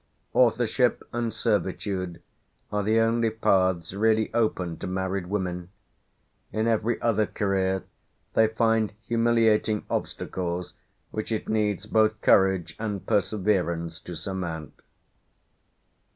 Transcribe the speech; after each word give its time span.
Authorship 0.33 1.03
and 1.13 1.31
servitude 1.31 2.23
are 2.71 2.81
the 2.81 2.99
only 2.99 3.29
paths 3.29 3.93
really 3.93 4.33
open 4.33 4.77
to 4.79 4.87
married 4.87 5.27
women; 5.27 5.69
in 6.51 6.67
every 6.67 6.99
other 7.03 7.27
career 7.27 7.83
they 8.33 8.47
find 8.47 8.93
humiliating 9.05 9.85
obstacles 9.91 10.73
which 11.11 11.31
it 11.31 11.47
needs 11.47 11.85
both 11.85 12.19
courage 12.21 12.75
and 12.79 13.05
perseverance 13.05 13.99
to 14.01 14.15
surmount. 14.15 14.73